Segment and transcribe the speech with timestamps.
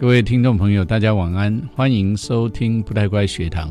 [0.00, 3.68] 各位听众朋友，大家晚安，欢迎收听不太乖学堂。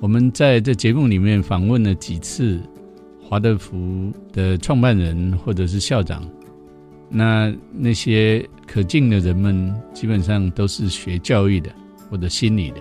[0.00, 2.58] 我们在这节目里面访问了几次
[3.22, 6.26] 华德福的创办人或者是校长，
[7.10, 11.70] 那那些可敬的人们，基本上都是学教育的
[12.08, 12.78] 或者心理的。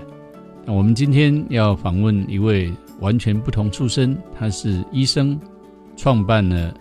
[0.66, 2.71] 那我们今天要访问一位
[3.02, 5.38] 完全不同出身，他是医生，
[5.98, 6.73] 创办了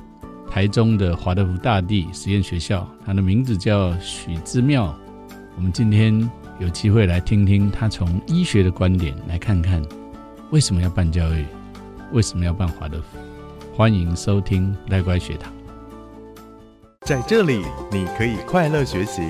[0.49, 4.97] 台中的华德福大地实验学校，他的名字叫许之妙。
[5.55, 9.83] 我们今天有机会来听听他从医学的观点来看看
[10.51, 11.47] 为什么要办教育，
[12.13, 13.19] 为什么要办华德福。
[13.75, 15.53] 欢迎收听赖乖学堂。
[17.07, 19.23] 在这里，你可以快乐学习；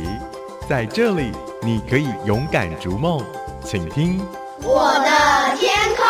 [0.69, 1.33] 在这里，
[1.63, 3.25] 你可以勇敢逐梦。
[3.65, 4.21] 请听
[4.63, 6.05] 我的天空，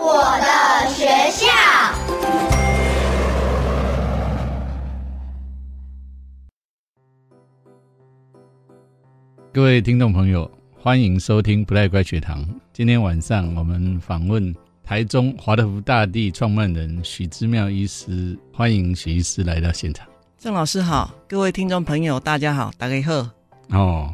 [0.00, 2.43] 我的学校。
[9.54, 12.44] 各位听众朋友，欢迎收听不赖乖学堂。
[12.72, 14.52] 今天晚上我们访问
[14.82, 20.04] 台中华德福大地创办人许之妙医师，欢迎许医师来到现场。
[20.36, 23.30] 郑老师好，各位听众朋友大家好，大家好。
[23.68, 24.12] 哦，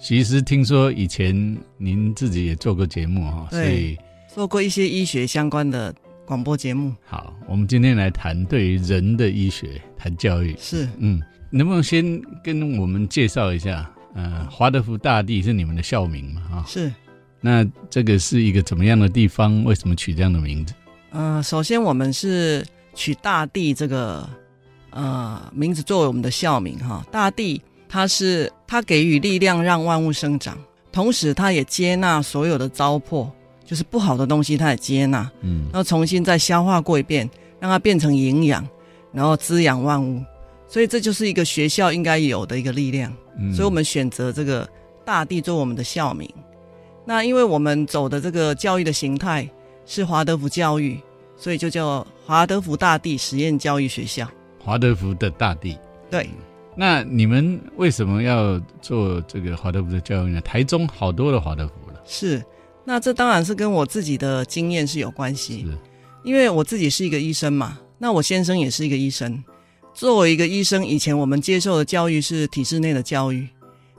[0.00, 3.96] 许医师，听说以前您自己也做过节目哈，所以
[4.34, 5.94] 做过一些医学相关的
[6.26, 6.92] 广播节目。
[7.04, 10.56] 好，我们今天来谈对于人的医学，谈教育。
[10.58, 13.88] 是，嗯，能不能先跟我们介绍一下？
[14.14, 16.42] 呃，华德福大地是你们的校名嘛？
[16.52, 16.92] 啊，是。
[17.40, 19.64] 那这个是一个怎么样的地方？
[19.64, 20.74] 为什么取这样的名字？
[21.10, 24.28] 呃，首先我们是取大地这个
[24.90, 27.04] 呃名字作为我们的校名哈。
[27.10, 30.56] 大地它是它给予力量让万物生长，
[30.92, 33.28] 同时它也接纳所有的糟粕，
[33.64, 38.66] 就是不好的东西它也接纳，嗯，然后重新再消化过一遍，让它变成营养，
[39.12, 40.22] 然后滋养万物。
[40.72, 43.14] 所以这就是一个学校应该有的一个力量，
[43.54, 44.66] 所以我们选择这个
[45.04, 46.26] 大地做我们的校名。
[47.04, 49.46] 那因为我们走的这个教育的形态
[49.84, 50.98] 是华德福教育，
[51.36, 54.26] 所以就叫华德福大地实验教育学校。
[54.58, 55.76] 华德福的大地，
[56.10, 56.26] 对。
[56.74, 60.40] 那你们为什么要做这个华德福的教育呢？
[60.40, 62.00] 台中好多的华德福了。
[62.06, 62.42] 是，
[62.82, 65.66] 那这当然是跟我自己的经验是有关系。
[65.66, 65.78] 是，
[66.24, 69.44] 因为我自己是一个医生嘛，那我先生也是一个医生。
[69.94, 73.46] 作为一个医生，以前我们接受的教育是体制内的教育，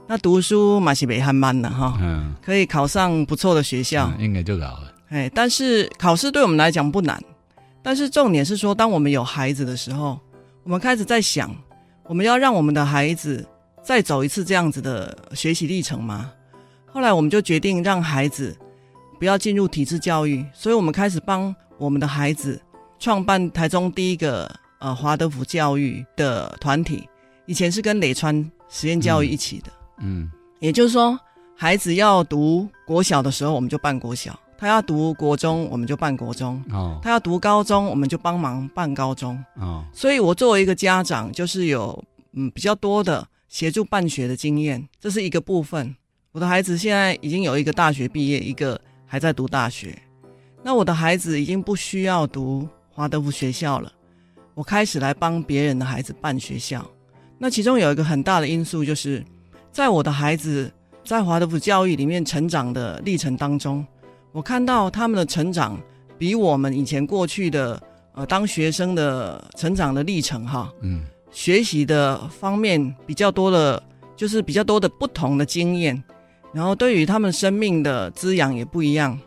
[0.08, 4.92] 那读书马西北汉班的哈，嗯，可以考上不错的学校，应该就搞了。
[5.10, 7.22] 哎，但是考试对我们来讲不难，
[7.82, 10.18] 但是重点是说，当我们有孩子的时候，
[10.64, 11.54] 我们开始在想，
[12.06, 13.46] 我们要让我们的孩子
[13.82, 16.30] 再走一次这样子的学习历程吗？
[16.92, 18.54] 后来我们就决定让孩子
[19.18, 22.60] 不要进入体制教育，所以我们开始帮我们的孩子
[22.98, 24.50] 创办台中第一个。
[24.84, 27.08] 呃，华德福教育的团体
[27.46, 28.34] 以前是跟磊川
[28.68, 30.30] 实验教育一起的，嗯，
[30.60, 31.18] 也就是说，
[31.56, 39.42] 孩子要读国小的时候，我们就办国小；他要读国中，我们就办国中；哦，他要读高中，我们就帮忙办高中。
[39.56, 45.96] 哦，所以我作为一个家长，就是有嗯比较多的协助办学的经验，这是一个部分。
[46.32, 49.98] 我的孩子现在已经有一个大学毕业，一个还在读大学，
[50.62, 53.90] 那我的孩子已经不需要读华德福学校了。
[54.54, 56.84] 我开始来帮别人的孩子办学校，
[57.38, 59.24] 那其中有一个很大的因素，就是
[59.72, 60.72] 在我的孩子
[61.04, 63.84] 在华德福教育里面成长的历程当中，
[64.30, 65.76] 我看到他们的成长
[66.16, 67.82] 比我们以前过去的
[68.14, 73.82] 呃当学生的成长的历程哈，嗯，学习的方面比较多的，
[74.14, 76.00] 就是比较多的不同的经验，
[76.52, 79.18] 然后对于他们生命的滋养也不一样，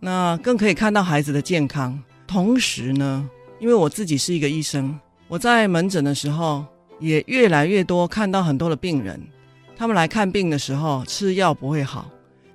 [0.00, 3.28] 那更可以看到孩子的健康，同时呢。
[3.60, 6.64] 因为我自己是一个医生，我在门诊的时候
[7.00, 9.20] 也越来越多看到很多的病人，
[9.76, 12.08] 他们来看病的时候吃药不会好，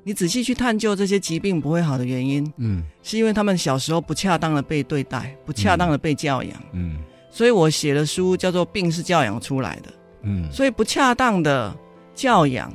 [0.03, 6.97] 你仔细去探究这些疾病不会好的原因，嗯，是因为他们小时候不恰当的被对待，不恰当的被教养，嗯，
[7.29, 9.89] 所以我写的书叫做《病是教养出来的》，
[10.23, 11.75] 嗯，所以不恰当的
[12.15, 12.73] 教养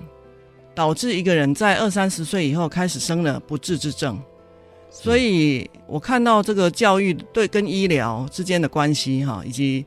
[0.75, 4.21] 导致一个人在二三十岁以后开始生了不治之症。
[4.91, 9.85] 所以，我看到这个教育对跟医疗之间的关系，哈，以及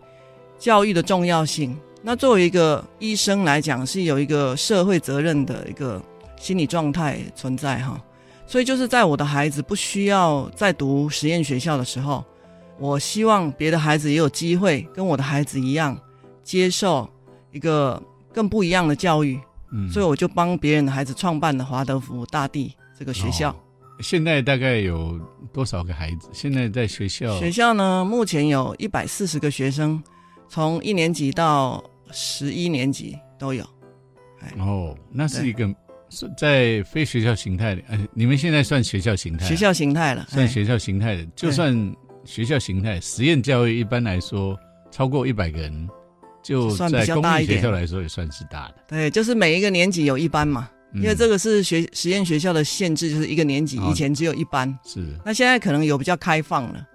[0.57, 1.77] 教育的重要性。
[2.01, 6.01] 那作为一个医生来讲，是有一个社会责任的一个
[6.38, 8.01] 心理状态存在，哈。
[8.48, 12.24] 所以，就是在我的孩子不需要再读实验学校的时候，
[12.80, 15.98] 我希望别的孩子也有机会跟我的孩子一样，
[16.44, 17.09] 接受
[17.51, 18.01] 一个
[18.33, 19.39] 更不一样的教育。
[19.71, 23.56] 嗯，所以我就帮别人的孩子创办了华德福大地这个学校。
[24.01, 25.19] 现在大概有
[25.53, 26.30] 多少个孩子？
[26.33, 27.38] 现在在学校？
[27.39, 28.03] 学校呢？
[28.03, 30.01] 目前有一百四十个学生，
[30.50, 33.63] 从一年级到十一年级都有。
[34.57, 35.68] 哦，那是一个
[36.09, 41.95] 是在非学校形态的，呃，你们现在算学校形态啊，学校形态了，哎算学校形态的，就算
[42.25, 44.57] 学校形态，实验教育一般来说
[44.89, 45.88] 超过一百个人，
[46.42, 55.05] 就算比在公立学校来说也算是大的，对，就是每一个年级有一班嘛，因为这个个是学实验学校的限制，就是一个年级哦以前只有一班，是。
[55.25, 56.88] 那现在可能有比较开放了，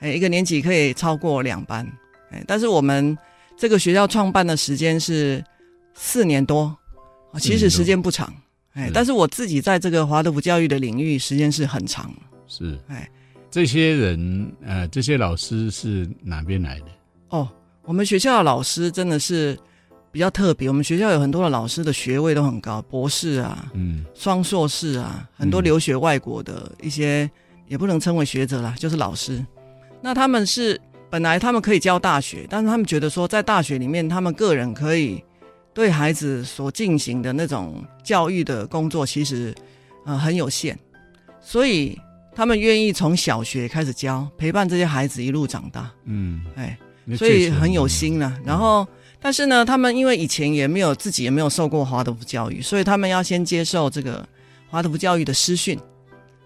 [0.00, 1.86] 哎，一个年级可以超过两班，
[2.32, 3.16] 哎，但是我们
[3.56, 5.44] 这个学校创办的时间是
[5.94, 6.76] 四年多，
[7.32, 8.32] 啊其实时间不长，
[8.72, 12.12] 哎，但是我自己在这个华德福教育的领域时间是很长，
[12.48, 13.08] 是，哎，
[13.50, 16.86] 这些人呃，这些老师是哪边来的？
[17.28, 17.48] 哦，
[17.84, 19.58] 我们学校的老师真的是
[20.10, 27.30] 比较特别，我们学校有很多的老师的学位都很高，博士啊，嗯双硕士啊，很多嗯留学外国的一些，
[27.66, 29.44] 也不能称为学者啦，就是老师。
[30.00, 35.22] 那他们是本来他们可以教大学，但是他们觉得说，在大学里面，他们个人可以
[35.74, 39.54] 对孩子所进行的那种教育的工作，其实
[40.06, 40.78] 呃很有限，
[41.40, 41.98] 所以
[42.34, 45.90] 他们愿意从小学开始教，陪伴这些孩子一路长大。
[46.04, 46.78] 嗯，哎，
[47.16, 48.38] 所以很有心了。
[48.44, 48.86] 然后，
[49.20, 54.26] 但是呢，他们因为以前也没有自己也没有受过华德福教育，所以他们要先接受这个
[54.68, 55.78] 华德福教育的师训、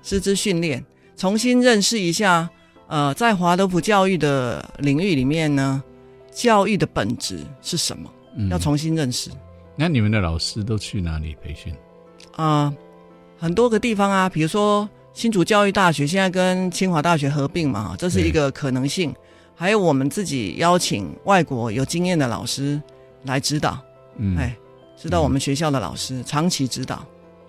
[0.02, 0.84] 师资训练，
[1.16, 2.48] 重新认识一下。
[2.88, 5.82] 呃，在华德福教育的领域里面呢，
[6.30, 8.10] 教育的本质是什么？
[8.36, 9.30] 嗯要重新认识
[9.76, 11.74] 那你们的老师都去哪里培训？
[12.36, 12.72] 啊、
[13.38, 19.14] 很多个地方啊，比如说新竹教育大学现在跟清华大学合并嘛，这是一个可能性。
[19.54, 22.80] 还有我们自己邀请外国有经验的老师
[23.24, 23.78] 来指导，
[24.16, 24.56] 嗯，哎，
[24.96, 27.04] 指导我们学校的老师长期指导，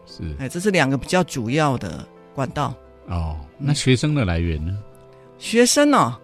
[0.06, 2.06] 是哎，这是两个比较主要的
[2.36, 2.74] 管道。
[3.08, 4.78] 哦，那学生的来源呢？
[5.38, 6.18] 学生呢、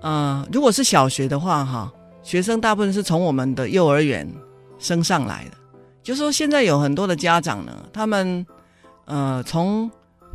[0.00, 1.92] 呃，如果是小学的话，哈，
[2.22, 4.28] 学生大部分是从我们的幼儿园
[4.78, 5.52] 升上来的。
[6.02, 8.46] 就是说，现在有很多的家长呢，他们
[9.04, 9.90] 呃，从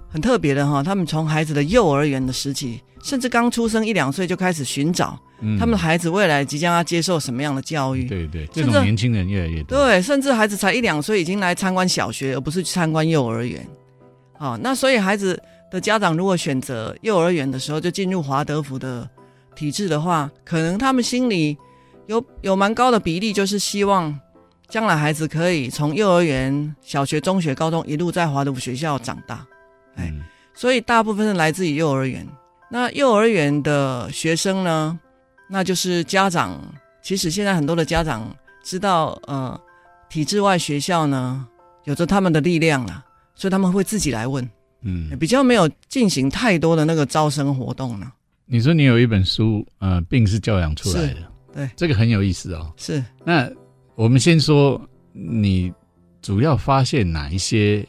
[0.10, 8.06] 很特别的哈，他们从孩子的幼儿园的时期，甚至刚出生一两岁就开始寻找嗯，他们的孩子未来即将要接受什么样的教育。
[8.06, 9.78] 对对，这种年轻人越来越多。
[9.78, 13.66] 对，甚至孩子才一两岁已经来参观小学，而不是去参观幼儿园。
[14.38, 19.08] 好、那所以孩子的家长如果选择幼儿园的时候就进入华德福的
[19.56, 21.58] 体制的话，可能他们心里
[22.08, 24.16] 有有蛮高的比例，就是希望
[24.68, 29.46] 将来孩子可以从幼儿园、小学、中学、高中一路在华德福学校长大。
[29.96, 30.22] 哎嗯
[30.54, 32.28] 所以大部分是来自于幼儿园。
[32.72, 34.98] 那幼儿园的学生呢，
[35.50, 36.58] 那就是家长。
[37.02, 38.34] 其实现在很多的家长
[38.64, 39.60] 知道，呃，
[40.08, 41.46] 体制外学校呢
[41.84, 43.04] 有着他们的力量啦，
[43.36, 44.48] 所以他们会自己来问，
[44.84, 48.10] 嗯，比较没有进行太多的那个招生活动呢。
[48.46, 51.16] 你说你有一本书，呃，病是教养出来的，
[51.54, 52.72] 对这个很有意思哦。
[52.78, 53.50] 是那
[53.96, 54.80] 我们先说，
[55.12, 55.74] 你
[56.22, 57.86] 主要发现哪一些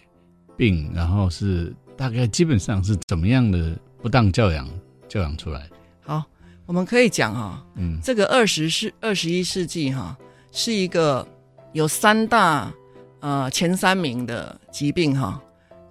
[0.57, 4.69] 病，然后是大概基本上是怎么样的不当教养
[5.09, 5.63] 教养出来？
[6.01, 6.25] 好，
[6.67, 8.01] 我们可以讲哈、嗯。
[8.03, 10.19] 这个二十世二十一世纪哈、
[10.51, 11.27] 是一个
[11.73, 12.73] 有三大
[13.21, 15.41] 呃前三名的疾病哈、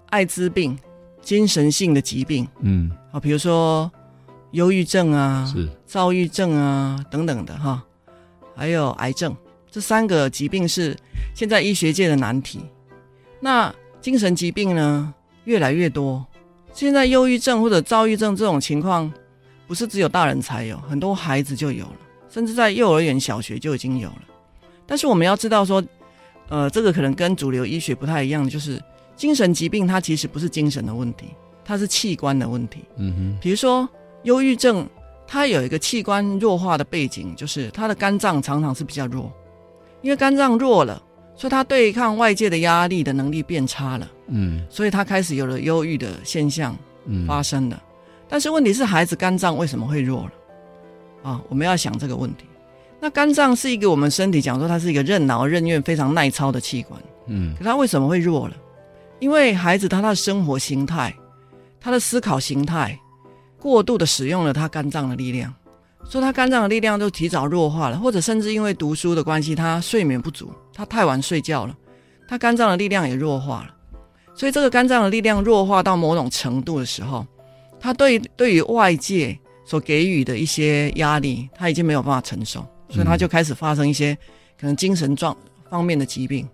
[0.09, 0.77] 艾滋病、
[1.21, 2.45] 精神性的疾病。
[2.59, 3.89] 嗯，啊，比如说
[4.51, 5.69] 忧郁症啊、是。
[5.85, 7.81] 躁郁症啊等等的哈，
[8.53, 9.33] 还有癌症，
[9.69, 10.97] 这三个疾病是
[11.33, 12.59] 现在医学界的难题。
[13.39, 15.13] 那精神疾病呢
[15.45, 16.25] 越来越多，
[16.73, 19.11] 现在忧郁症或者躁郁症这种情况，
[19.67, 21.95] 不是只有大人才有，很多孩子就有了，
[22.29, 24.23] 甚至在幼儿园、小学就已经有了。
[24.85, 25.83] 但是我们要知道说，
[26.49, 28.81] 呃，这个可能跟主流医学不太一样，就是
[29.15, 31.27] 精神疾病它其实不是精神的问题，
[31.63, 32.79] 它是器官的问题。
[32.97, 33.87] 嗯哼，比如说
[34.23, 34.87] 忧郁症，
[35.27, 39.31] 它有一个器官弱化的背景，就是它的肝脏常常是比较弱，
[40.01, 41.01] 因为肝脏弱了，
[41.41, 47.81] 所以它对抗外界的压力的能力变差了，嗯所以他开始有了忧郁的现象嗯，发生了。
[48.29, 50.31] 但是问题是，孩子肝脏为什么会弱了？
[51.23, 52.45] 啊，我们要想这个问题。
[52.99, 58.55] 那肝脏是一个我们身体讲说它是一个任劳任怨、非常耐操的器官，嗯可它为什么会弱了？
[59.17, 61.11] 因为孩子他的生活形态、
[61.79, 62.95] 他的思考形态
[63.59, 65.51] 过度的使用了他肝脏的力量，
[66.09, 71.75] 说他肝脏的力量都提早弱化了，或者甚至因为读书的关系，他睡眠不足，他太晚睡觉了，
[72.27, 73.75] 他肝脏的力量也弱化了。
[74.33, 77.25] 所以这个肝脏的力量弱化到某种程度的时候，
[77.79, 84.17] 他对对于外界所给予的一些压力，他已经没有办法承受，所以他就开始发生一些
[84.59, 85.35] 可能精神状
[85.69, 86.47] 方面的疾病。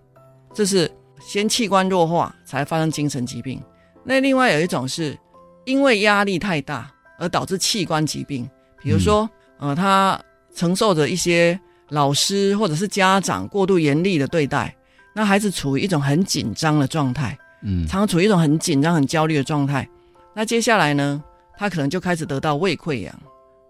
[0.54, 0.90] 这是
[1.20, 3.60] 先器官弱化才发生精神疾病。
[4.04, 5.18] 那另外有一种是
[5.64, 8.48] 因为压力太大而导致器官疾病，
[8.82, 9.28] 比如说，
[9.58, 10.20] 呃，他
[10.54, 11.58] 承受着一些
[11.90, 14.74] 老师或者是家长过度严厉的对待，
[15.14, 19.88] 那孩子处于一种很紧张的状态，嗯常常处于一种很紧张、很焦虑的状态。
[20.34, 21.22] 那接下来呢，
[21.56, 23.14] 他可能就开始得到胃溃疡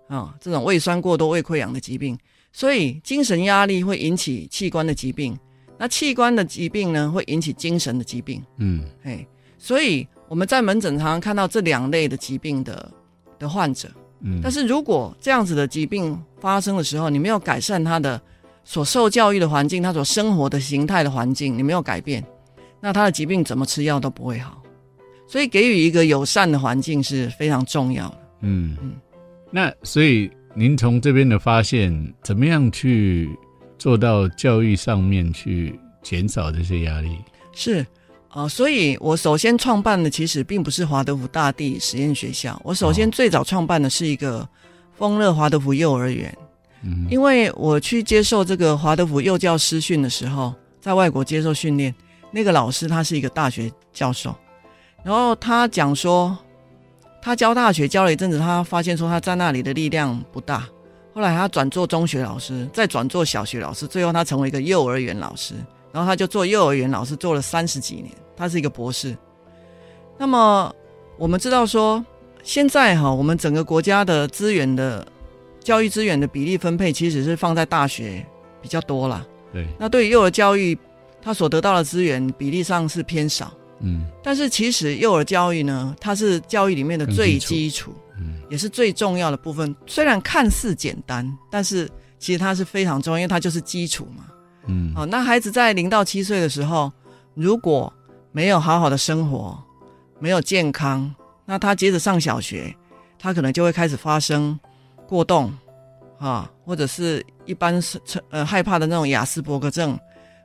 [0.09, 2.19] 啊、这种胃酸过多、胃溃疡的疾病。
[2.51, 5.39] 所以精神压力会引起器官的疾病，
[5.77, 8.43] 那器官的疾病呢，会引起精神的疾病。
[8.57, 9.27] 嗯嘿，
[9.59, 12.91] 所以我们在门诊常常看到这两类的疾病的
[13.39, 13.89] 的患者。
[14.21, 18.21] 嗯，但是如果这样子的疾病发生的时候，你没有改善他的
[18.65, 22.25] 所受教育的环境，他所生活的形态的环境，你没有改变，
[22.81, 24.63] 那他的疾病怎么吃药都不会好。
[25.27, 28.19] 所以给予一个友善的环境是非常重要的。
[28.41, 28.93] 嗯嗯
[29.51, 33.29] 那所以您从这边的发现，怎么样去
[33.79, 37.17] 做到教育上面去减少这些压力？
[37.53, 37.87] 是
[38.31, 44.47] 啊、所以我首先创办的其实并不是华德福大地实验学校，我首先哦最早创办的是一个
[44.97, 46.33] 丰乐华德福幼儿园。
[46.85, 51.93] 嗯因为我去接受这个华德福幼教师训的时候，在外国接受训练，
[52.31, 54.33] 那个老师他是一个大学教授，
[55.03, 56.37] 然后他讲说，
[57.21, 60.69] 他教大学教了一阵子，他发现说他在那里的力量不大，
[61.13, 65.55] 后来他转做中学老师，再转做小学老师，最后他成为一个幼儿园老师，
[65.93, 69.17] 然后他就做幼儿园老师做了三十几年，他是一个博士。
[70.17, 70.75] 那么
[71.17, 72.05] 我们知道说，
[72.43, 75.07] 现在哈，我们整个国家的资源的
[75.61, 78.25] 教育资源的比例分配，其实是放在大学
[78.61, 79.25] 比较多啦。
[79.53, 80.77] 对，那对于幼儿教育，
[81.23, 83.53] 他所得到的资源比例上是偏少。
[83.81, 89.75] 嗯但是其实幼儿教育呢，它是教育里面的最更基基础，嗯也是最重要的部分。
[89.87, 94.27] 虽然看似简单，但是其实它是非常重要，因为它就是基础嘛。
[94.69, 96.93] 嗯哦，那孩子在零到七岁的时候，
[97.35, 97.93] 如果
[98.31, 99.59] 没有好好的生活，
[100.19, 101.13] 没有健康，
[101.45, 102.75] 那他接着上小学，
[103.19, 104.59] 他可能就会开始发生
[105.07, 105.53] 过动
[106.19, 107.99] 啊，或者是一般是
[108.31, 109.99] 呃害怕的那种雅斯伯格症，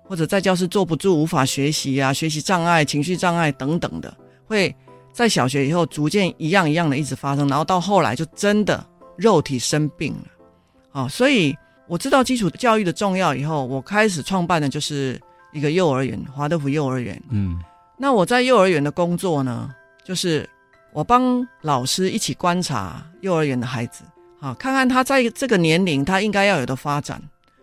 [0.04, 4.16] 或者在教室坐不住、无法学习啊、学习障碍、情绪障碍等等的，
[4.46, 4.74] 会
[5.12, 8.86] 在小学以后逐渐一样一样的一直发生，然后到后来就真的
[9.18, 11.02] 肉体生病了。
[11.02, 11.56] 啊，所以
[11.88, 15.20] 我知道基础教育的重要以后，我开始创办的就是
[15.52, 17.22] 一个幼儿园——华德福幼儿园。
[17.30, 17.60] 嗯
[17.98, 19.70] 那我在幼儿园的工作呢，
[20.04, 20.50] 就是
[20.92, 24.04] 我帮老师一起观察幼儿园的孩子，
[24.40, 27.22] 啊，看看他在这个年龄他应该要有的发展，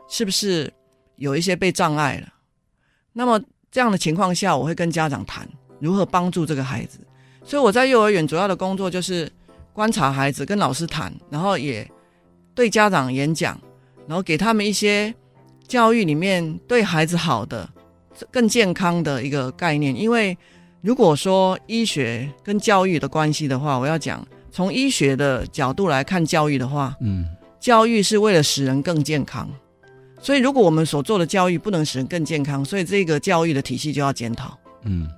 [0.09, 0.73] 是不是
[1.17, 2.29] 有一些被障碍了。
[3.13, 3.41] 那么
[3.73, 5.47] 这样的情况下，我会跟家长谈
[5.81, 7.01] 如何帮助这个孩子。
[7.45, 9.31] 所以我在幼儿园主要的工作就是
[9.73, 11.87] 观察孩子，跟老师谈，然后也
[12.55, 13.61] 对家长演讲，
[14.11, 15.15] 然后给他们一些
[15.69, 17.71] 教育里面对孩子好的、
[18.29, 19.95] 更健康的一个概念。
[19.95, 20.37] 因为
[20.81, 27.25] 如果说医学跟教育的关系的话，我要讲从医学的角度来看教育的话，嗯
[27.61, 29.49] 教育是为了使人更健康。
[30.21, 34.59] 所以，如果我们所做的教育不能使人更健康，所以这个教育的体系就要检讨。
[34.83, 35.09] 嗯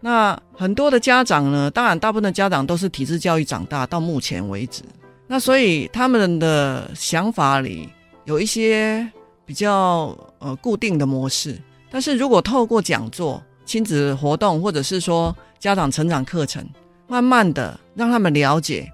[0.00, 4.82] 那很多的家长呢，当然大部分的家长都是体制教育长大，到目前为止，
[5.28, 7.88] 那所以他们的想法里
[8.26, 9.10] 有一些
[9.44, 11.58] 比较呃固定的模式。
[11.90, 16.64] 但是如果透过讲座、亲子活动，或者是说家长成长课程，
[17.08, 18.90] 慢慢的让他们了解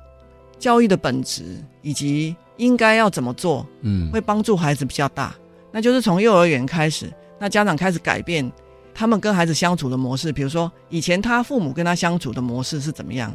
[0.58, 1.42] 教育的本质
[1.80, 5.34] 以及应该要怎么做，嗯会帮助孩子比较大。
[5.72, 8.50] 那就是从幼儿园开始，那家长开始改变
[8.94, 10.30] 他们跟孩子相处的模式。
[10.30, 13.34] 比如说，以前他父母跟他相处的模式是怎么样，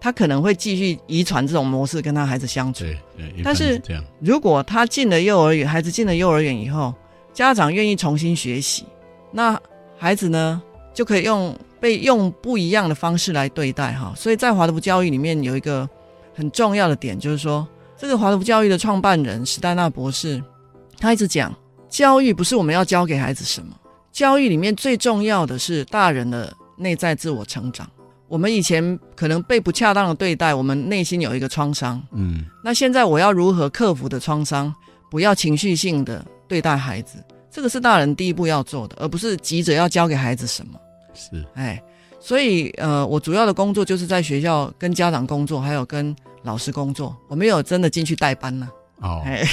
[0.00, 2.84] 他可能会继续遗传这种模式跟他孩子相处。
[2.84, 3.80] 对对，但是
[4.20, 6.94] 如果他进了幼儿园，孩子进了幼儿园以后，
[7.32, 8.84] 家长愿意重新学习，
[9.32, 9.60] 那
[9.96, 10.62] 孩子呢
[10.94, 14.12] 就可以用被用不一样的方式来对待哈。
[14.16, 15.88] 所以在华德福教育里面有一个
[16.34, 20.42] 很重要的点，就是说这个华德福教育的创办人史丹纳博士，
[20.98, 21.52] 他一直讲，
[21.88, 23.74] 教育不是我们要教给孩子什么，
[24.12, 27.90] 教育里面最重要的是大人的内在自我成长。
[28.28, 34.74] 我们以前可能被不恰当的对待，我们内心有一个创伤，嗯那现在我要如何克服的创伤，
[35.10, 40.78] 不要情绪性的对待孩子，这个是大人第一步要做的，而不是急着要教给孩子什么。
[41.14, 41.82] 是，哎，
[42.18, 47.16] 所以呃，我主要的工作就是在学校跟家长工作，还有跟老师工作。
[47.28, 48.68] 我没有真的进去代班呢、
[49.00, 49.46] 哦，哎，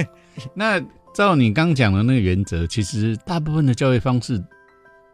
[0.54, 0.80] 那
[1.14, 4.42] 照你刚讲的那个原则，其实大部分的教育方式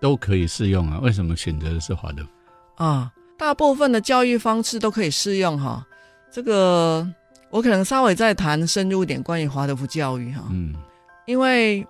[0.01, 0.99] 都可以适用啊。
[1.03, 2.29] 为什么选择的是华德福？
[2.81, 5.87] 啊，大部分的教育方式都可以适用哈。
[6.33, 7.07] 这个
[7.51, 10.45] 我可能稍微再谈深入一点关于华德福教育哈。
[10.51, 10.75] 嗯
[11.27, 11.87] 因为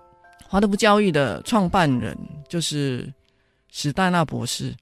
[0.49, 2.15] 华德福教育的创办人
[2.49, 3.11] 就是
[3.69, 4.75] 史黛纳博士，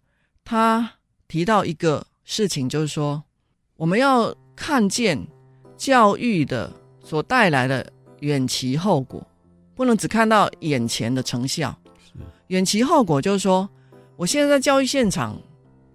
[0.43, 0.91] 他
[1.27, 3.23] 提到一个事情，就是说
[3.77, 5.15] 我们要看见
[5.77, 6.73] 教育的
[7.03, 7.87] 所带来的
[8.21, 9.25] 远期后果，
[9.75, 11.77] 不能只看到眼前的成效。
[12.47, 13.69] 远期后果就是说，
[14.17, 15.39] 我现在在教育现场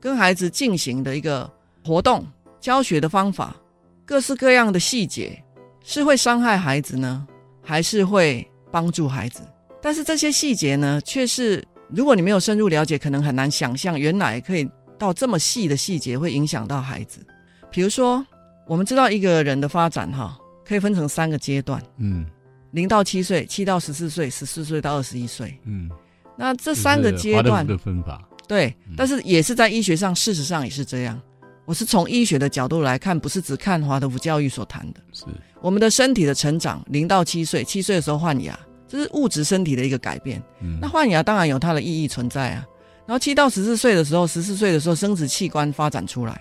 [0.04, 1.50] 跟孩子进行的一个
[1.82, 2.22] 活动、
[2.60, 3.56] 教学的方法，
[4.04, 5.42] 各式各样的细节，
[5.82, 7.26] 是会伤害孩子呢，
[7.62, 9.40] 还是会帮助孩子？
[9.80, 14.68] 但是这些细节呢，却是如果你没有深入了解，可能很难想象，原来可以
[14.98, 17.26] 到这么细的细节会影响到孩子。
[17.70, 18.22] 比如说，
[18.66, 22.26] 我们知道一个人的发展哈，可以分成三个阶段：嗯
[22.72, 25.58] 零到七岁、七到十四岁、十四岁到二十一岁。
[25.64, 25.90] 嗯，
[26.36, 31.20] 那这三个阶段的分法，对，但是也是在医学上，事实上也是这样。
[31.64, 35.00] 我是从医学的角度来看，不是只看华德福教育所谈的。
[35.12, 35.24] 是
[35.62, 40.42] 我们的身体的成长，零到七岁，七岁的时候换牙，这是物质身体的一个改变。
[40.60, 42.66] 嗯那换牙当然有它的意义存在啊。
[43.06, 46.38] 然后七到十四岁的时候，十四岁的时候，生殖器官发展出来，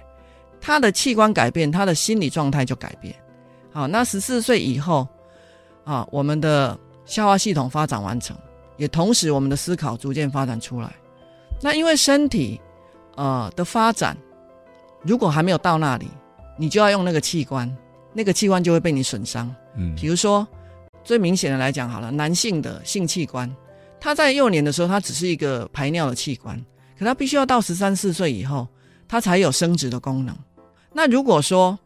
[0.60, 3.16] 他的器官改变，他的心理状态就改变。
[3.72, 5.08] 好，那十四岁以后，
[5.86, 8.36] 啊，我们的消化系统发展完成，
[8.76, 10.94] 也同时我们的思考逐渐发展出来。
[11.63, 12.60] 那因为身体
[13.15, 14.17] 呃的发展，
[15.01, 16.08] 如果还没有到那里，
[16.60, 17.74] 你就要用那个器官，
[18.12, 19.50] 那个器官就会被你损伤。
[19.77, 20.46] 嗯比如说，
[21.05, 23.50] 最明显的来讲好了，男性的性器官，
[23.98, 26.62] 他在幼年的时候，它只是一个排尿的器官，
[27.00, 28.67] 可他必须要到十三四岁以后，
[29.08, 30.38] 他才有生殖的功能。
[30.91, 31.79] 那如果说，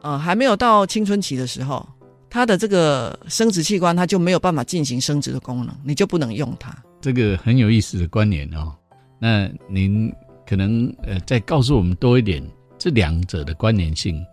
[0.00, 1.86] 呃，还没有到青春期的时候，
[2.30, 6.74] 他的这个生殖器官它就没有办法进行生殖的功能，你就不能用它。
[7.00, 8.74] 这个很有意思的关联哦。
[9.18, 10.12] 那您
[10.46, 12.42] 可能呃再告诉我们多一点
[12.78, 14.24] 这两者的关联性，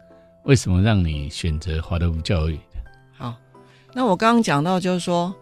[0.44, 2.60] 为什么让你选择华德福教育？
[3.18, 3.36] 好，
[3.94, 5.34] 那我刚刚讲到，就是说，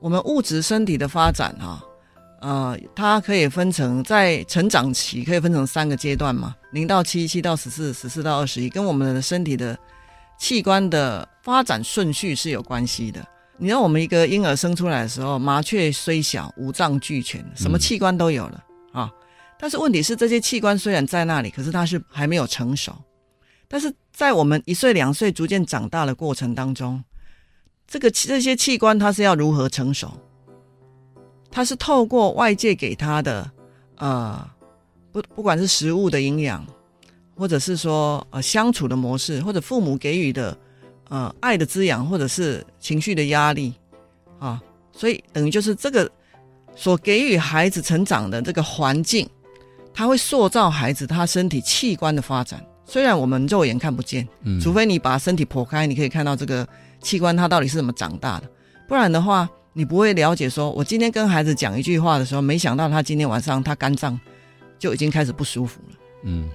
[0.00, 1.82] 我们物质身体的发展哈、
[2.40, 9.78] 呃，它可以分成在成长期可以分成三个阶段嘛，零到七，七到十四，十四到二十一，跟我们的身体的
[10.38, 13.24] 器官的发展顺序是有关系的。
[13.56, 19.12] 你知道，我们一个婴儿生出来的时候，麻雀虽小，五脏俱全，什么器官都有了啊。
[19.58, 22.92] 但是问题是，这些器官虽然在那里，可是它是还没有成熟。
[23.66, 27.02] 但是在我们一岁两岁逐渐长大的过程当中，
[27.86, 30.10] 这个这些器官它是要如何成熟？
[31.50, 33.50] 它是透过外界给它的
[33.96, 34.48] 呃，
[35.10, 36.64] 不不管是食物的营养，
[37.34, 40.56] 或者是说呃相处的模式，或者父母给予的
[41.08, 43.74] 呃爱的滋养，或者是情绪的压力
[44.38, 44.62] 啊，
[44.92, 46.10] 所以等于就是这个
[46.78, 49.28] 所给予孩子成长的这个环境，
[49.92, 52.64] 它会塑造孩子他身体器官的发展。
[52.86, 56.66] 虽然我们肉眼看不见，嗯除非你把身体剖开，你可以看到这个
[57.00, 58.48] 器官它到底是怎么长大的，
[58.86, 64.18] 不然的话，你不会了解说，我今天跟孩子讲一句话的时候，没想到他今天晚上他肝脏
[64.78, 65.96] 就已经开始不舒服了。
[66.22, 66.48] 嗯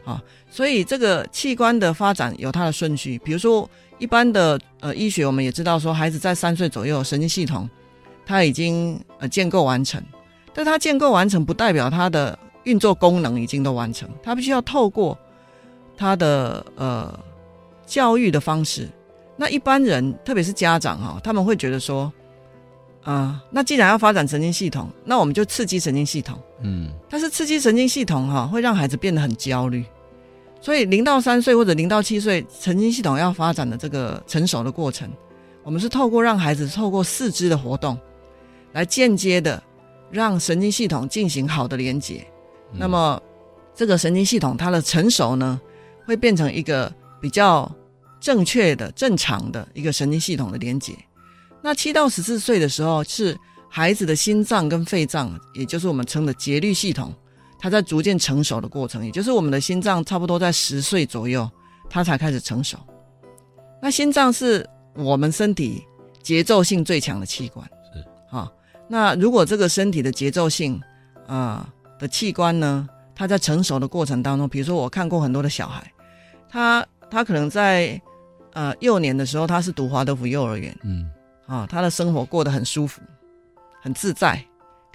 [0.50, 7.70] 所以这个器官的发展有它的顺序，比如说一般的呃医学，我们也知道说，孩子在三岁左右，神经系统
[8.26, 10.02] 它已经呃建构完成，
[10.54, 15.18] 但它建构完成不代表它的运作功能已经都完成，它必须要透过
[15.98, 17.20] 它的呃
[17.86, 18.90] 教育的方式。
[19.36, 22.12] 那一般人，特别是家长哈、他们会觉得说，
[23.04, 26.40] 啊、那既然要发展神经系统，那我们就刺激神经系统。
[26.62, 29.84] 嗯但是刺激神经系统哈、会让孩子变得很焦虑，
[30.62, 35.10] 所以零到三岁或者零到七岁神经系统要发展的这个成熟的过程，
[35.64, 37.98] 我们是透过让孩子透过四肢的活动，
[38.74, 39.62] 来间接的
[40.12, 42.26] 让神经系统进行好的连接。
[42.74, 43.22] 那么
[43.74, 45.60] 这个神经系统它的成熟呢，
[46.06, 47.72] 会变成一个比较
[48.20, 50.94] 正确的、正常的一个神经系统的连接。
[51.62, 53.38] 那七到十四岁的时候是
[53.70, 57.14] 孩子的心脏跟肺脏，也就是我们称的节律系统，
[57.58, 61.50] 它在逐渐成熟的过程，也就是我们的心脏差不多在十岁左右，
[61.90, 62.78] 它才开始成熟。
[63.82, 65.84] 那心脏是我们身体
[66.22, 67.68] 节奏性最强的器官。
[68.94, 70.80] 那如果这个身体的节奏性
[71.26, 75.92] 啊、的器官呢，它在成熟的过程当中，比如说我看过很多的小孩，
[76.48, 78.00] 他他可能在
[78.54, 80.78] 呃幼年的时候，他是读华德福幼儿园。
[80.84, 81.10] 嗯
[81.48, 83.02] 啊，他的生活过得很舒服，
[83.82, 84.40] 很自在。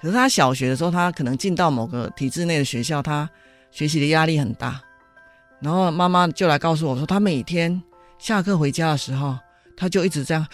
[0.00, 3.28] 可是他小学的时候，他可能进到某个体制内的学校，他
[3.72, 4.80] 学习的压力很大。
[5.58, 7.82] 然后妈妈就来告诉我说，他每天
[8.16, 9.36] 下课回家的时候，
[9.76, 10.46] 他就一直这样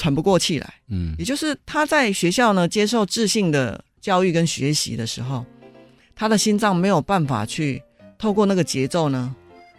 [0.00, 0.74] 喘不过气来。
[0.88, 5.44] 嗯也就是他在学校呢接受智性的教育跟学习的时候，
[6.16, 7.82] 他的心脏没有办法去
[8.18, 9.34] 透过那个节奏呢，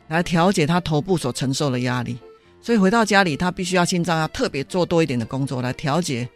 [0.07, 2.15] 来调节他头部所承受的压力，
[2.61, 6.29] 所以回到家里，他必须要心脏要特别做多一点的工作来调节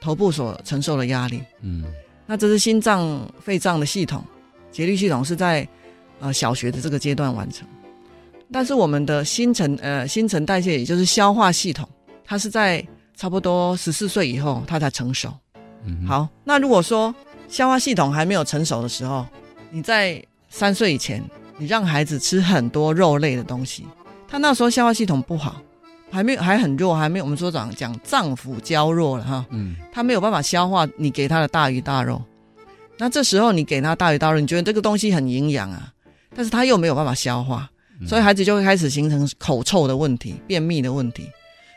[0.00, 1.42] 头部所承受的压力。
[1.60, 1.84] 嗯
[2.26, 4.24] 那这是心脏、肺脏的系统，
[4.70, 5.68] 节律系统是在
[6.20, 7.68] 呃小学的这个阶段完成，
[8.50, 11.86] 但是我们的新陈呃新陈代谢，也就是消化系统，
[12.24, 12.82] 它是在
[13.16, 15.32] 差不多十四岁以后他才成熟。
[15.84, 17.14] 嗯，好，那如果说
[17.48, 19.26] 消化系统还没有成熟的时候，
[19.70, 21.22] 你在三岁以前，
[21.58, 23.86] 你让孩子吃很多肉类的东西，
[24.26, 25.60] 他那时候消化系统不好，
[26.10, 32.22] 还没有还很弱，还没有我们说讲讲脏腑娇弱了哈，嗯他没有办法消化你给他的大鱼大肉。
[32.96, 35.92] 那这时候你给他大鱼大肉，你觉得这个东西很营养啊，
[36.34, 37.68] 但是他又没有办法消化，
[38.00, 41.28] 嗯所以孩子就会开始形成口臭的问题、便秘的问题。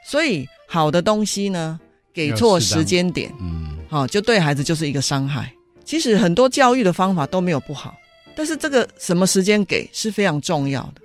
[0.06, 1.80] 所以好的东西呢，
[2.14, 5.52] 给错时间点，嗯好、就对孩子就是一个伤害。
[5.86, 7.96] 其实很多教育的方法都没有不好，
[8.36, 11.02] 但是这个什么时间给是非常重要的。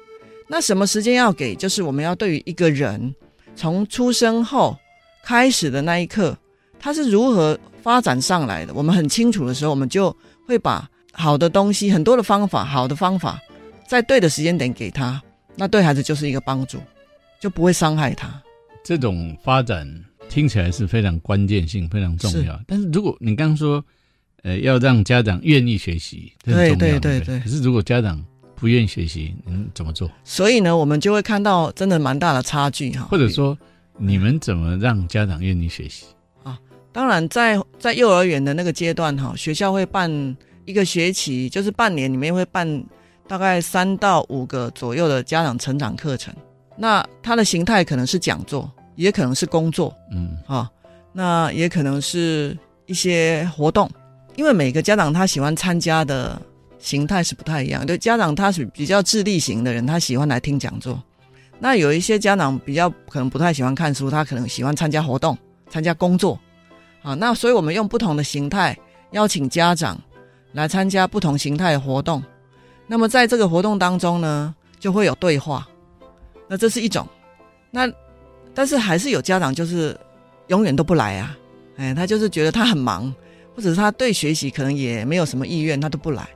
[0.48, 3.14] 那什么时间要给，就是我们要对于一个人
[3.54, 4.76] 从出生后
[5.24, 6.36] 开始的那一刻，
[6.80, 10.14] 他是如何发展上来的，我们很清楚的时候，我们就
[10.46, 13.40] 会把好的东西、很多的方法、好的方法，
[13.86, 15.22] 在对的时间点给他，
[15.54, 16.78] 那对孩子就是一个帮助，
[17.40, 18.42] 就不会伤害他。
[18.84, 19.88] 这种发展
[20.28, 22.60] 听起来是非常关键性、非常重要。
[22.66, 23.84] 但是如果你刚刚说，
[24.42, 28.20] 呃，要让家长愿意学习，这很重要对对对对对可是如果家长
[28.56, 30.10] 不愿意学习，嗯，怎么做？
[30.24, 33.02] 所以呢，我们就会看到真的蛮大的差距哈。
[33.02, 33.56] 或者说，
[33.98, 36.06] 你们怎么让家长愿意学习？
[36.42, 36.58] 啊
[36.90, 42.84] 当然在，在幼儿园的那个阶段哈，学校会办一个学期，就是半年里面会办
[43.26, 46.34] 大概三到五个左右的家长成长课程。
[46.76, 50.70] 那它的形态可能是讲座，也可能是工作嗯啊，
[51.12, 52.56] 那也可能是
[52.86, 53.90] 一些活动，
[54.36, 56.40] 因为每个家长他喜欢参加的
[56.78, 57.84] 形态是不太一样。
[57.84, 61.00] 对家长他是比较智力型的人，他喜欢来听讲座。
[61.58, 65.36] 那有一些家长比较可能不太喜欢看书，他可能喜欢参加活动、
[65.70, 66.38] 参加工作。
[67.02, 68.76] 啊，那所以我们用不同的形态
[69.10, 70.00] 邀请家长
[70.52, 72.22] 来参加不同形态的活动。
[72.86, 75.66] 那么在这个活动当中呢，就会有对话。
[76.52, 77.08] 那这是一种。
[77.70, 77.90] 那
[78.52, 79.98] 但是还是有家长就是
[80.48, 81.34] 永远都不来啊，
[81.78, 83.10] 哎，他就是觉得他很忙，
[83.56, 86.28] 或者是他对学习可能也没有什么意愿，他都不来。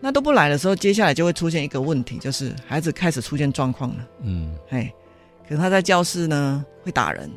[0.00, 4.08] 那都不来的时候，接下来就会出现一个问题，就是孩子开始出现状况了。
[4.24, 4.92] 嗯哎，
[5.46, 7.30] 可能他在教室呢会打人，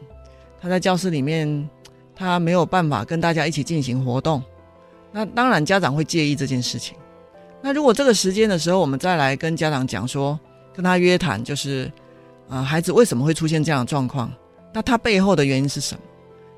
[0.60, 1.70] 他在教室里面
[2.16, 4.42] 他没有办法跟大家一起进行活动，
[5.12, 6.98] 那当然家长会介意这件事情。
[7.62, 10.40] 那如果这个时间的时候，我们再来跟家长讲说，
[10.74, 11.92] 跟他约谈，就是
[12.50, 14.32] 啊、呃孩子为什么会出现这样的状况？
[14.74, 16.02] 那他背后的原因是什么？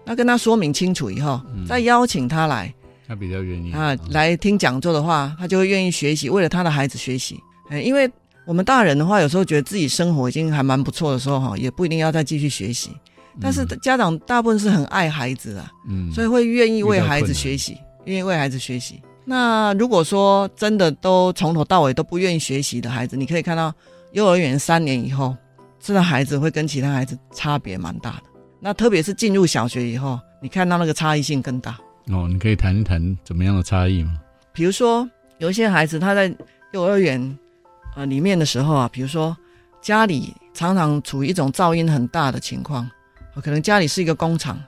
[0.05, 2.73] 那跟他说明清楚以后，嗯再邀请他来
[3.07, 7.39] 他比较愿意啊，来听讲座的话，他就会愿意学习，为了他的孩子学习。
[7.69, 8.09] 哎，因为
[8.45, 12.91] 我们大人的话，有时候觉得自己生活已经还蛮不错的时候，哈，也不一定要再继续学习。
[13.41, 19.01] 但是家长大部分是很爱孩子啊，嗯，所以会愿意为孩子学习，愿意为孩子学习。
[19.25, 23.73] 那如果说真的都从头到尾都不愿意学习的孩子，你可以看到
[24.13, 25.35] 幼儿园三年以后，
[25.85, 28.23] 真的孩子会跟其他孩子差别蛮大的。
[28.59, 31.77] 那特别是进入小学以后，你看到那个差异性更大。
[32.07, 34.15] 哦，你可以谈一谈怎么样的差异吗？
[34.51, 36.35] 比如说，有一些孩子他在
[36.71, 37.37] 幼儿园
[37.95, 39.37] 呃里面的时候啊，比如说
[39.79, 42.89] 家里常常处于一种噪音很大的情况，
[43.35, 44.59] 呃可能家里是一个工厂，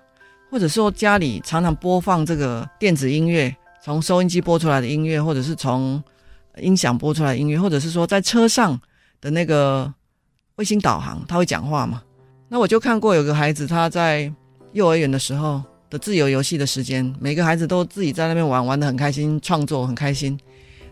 [0.52, 6.00] 或者说家里常常播放这个电子音乐，从收音机播出来的音乐，或者是从
[6.58, 8.80] 音响播出来的音乐，或者是说在车上
[9.20, 9.92] 的那个
[10.58, 12.02] 卫星导航，他会讲话嘛？
[12.50, 14.32] 那我就看过有个孩子他在
[14.74, 20.38] 幼儿园的时候的自由游戏的时间，每个孩子都自己在那边玩，玩的很开心，创作很开心。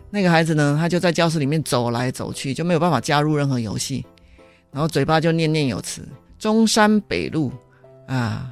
[0.08, 4.06] 那个孩子呢，他就在教室里面走来走去，就没有办法加入任何游戏，
[4.70, 6.06] 然后嘴巴就念念有词：
[6.38, 7.50] 中山北路
[8.06, 8.48] 啊，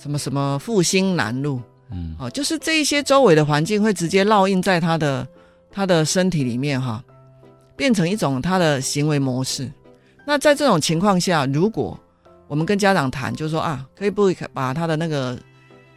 [0.00, 5.28] 什么什么复兴南路，嗯哦，就是这一些周围的环境会直接烙印在他的
[5.70, 7.04] 他的身体里面哈，
[7.76, 9.70] 变成一种他的行为模式。
[10.24, 11.98] 那在这种情况下，如果
[12.46, 15.38] 我们跟家长谈，就说啊，可以不可以把他的那个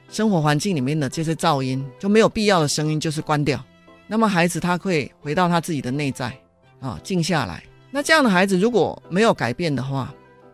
[0.10, 3.64] 生活环境里面的这些噪音，就没有必要的声音，就是关掉。
[4.08, 6.34] 那么孩子他会回到他自己的内在
[6.80, 7.64] 啊，静下来。
[7.92, 10.14] 那这样的孩子如果没有改变的话，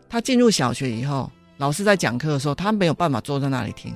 [0.09, 3.93] 他进入小学以后，老师在讲课的时候，他没有办法坐在那里听。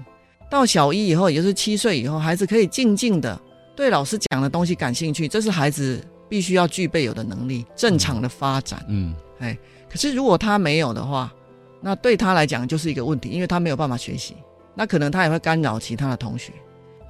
[0.50, 3.40] 到小一以后，也就是七岁以后，孩子可以静静的
[3.76, 8.84] 对老师讲的东西感兴趣，这是孩子必须要具备有的能力，正常的发展。
[8.88, 9.58] 嗯哎
[9.90, 11.34] 可是如果他没有的话，
[11.80, 14.36] 那对他来讲就是一个问题，因为他没有办法学习，
[14.76, 16.52] 那可能他也会干扰其他的同学。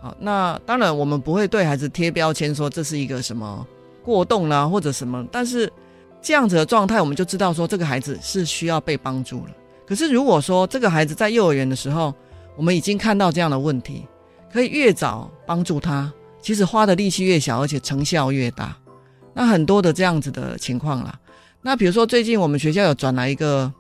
[0.02, 3.66] 好，那当然我们不会对孩子贴标签说这是一个什么
[4.04, 5.72] 过动啦、或者什么，但是
[6.22, 9.52] 这样子的状态，我们就知道说这个孩子是需要被帮助了。
[9.88, 12.14] 可是如果说这个孩子在幼儿园的时候，
[12.56, 14.06] 我们已经看到这样的问题，
[14.52, 16.12] 可以越早帮助他，
[16.42, 18.78] 其实花的力气越小，而且成效越大。
[19.34, 21.20] 那很多的这样子的情况啦。
[21.62, 23.72] 那比如说最近我们学校有转来一个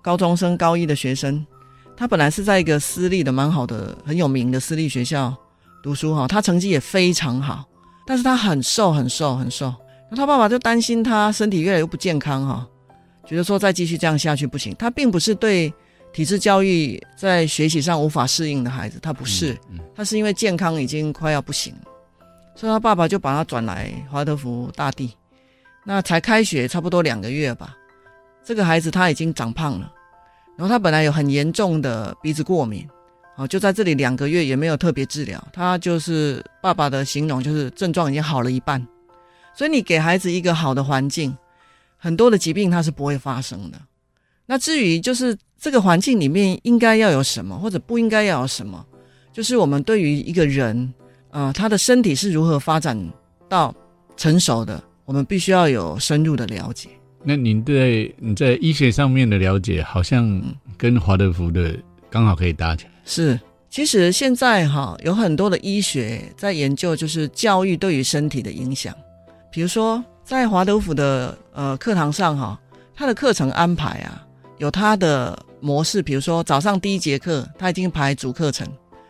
[0.00, 1.44] 高中生高一的学生，
[1.96, 5.34] 他本来是在一个私立的蛮好的很有名的私立学校
[5.82, 7.64] 读书哈，他成绩也非常好，
[8.06, 9.74] 但是他很瘦很瘦很瘦。
[10.10, 12.66] 那他爸爸就担心他身体越来越不健康哈，
[13.26, 14.74] 觉得说再继续这样下去不行。
[14.78, 15.72] 他并不是对
[16.12, 21.74] 体制教育在学习上无法适应的孩子，他不是，嗯他是因为健康已经快要不行，
[22.54, 25.16] 所以他爸爸就把他转来华德福大地。
[25.84, 27.76] 那才开学差不多两个月吧，
[28.44, 29.92] 这个孩子他已经长胖了，
[30.56, 32.88] 然后他本来有很严重的鼻子过敏，
[33.36, 38.86] 哦，就在这里两个月也没有特别治疗，他就是爸爸的形容就是症状已经好了一半，
[39.54, 41.36] 所以你给孩子一个好的环境，
[41.96, 43.78] 很多的疾病它是不会发生的。
[44.46, 48.84] 那至于就是这个环境里面应该要有什么，或者不应该要有什么，
[49.32, 50.92] 就是我们对于一个人，
[51.30, 52.98] 呃，他的身体是如何发展
[53.48, 53.74] 到
[54.16, 56.88] 成熟的，我们必须要有深入的了解。
[57.24, 60.42] 那您对你在医学上面的了解，好像
[60.76, 61.76] 跟华德福的
[62.10, 62.90] 刚好可以搭起来。
[63.04, 63.38] 是，
[63.70, 68.94] 其实现在哈有很多的医学在研究，就是教育对于身体的影响。
[69.52, 72.60] 比如说，在华德福的呃课堂上哈，
[72.94, 74.26] 他的课程安排啊，
[74.58, 76.02] 有他的模式。
[76.02, 78.66] 比如说早上第一节课，他已经排主课程，